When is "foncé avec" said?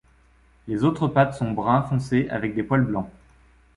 1.83-2.55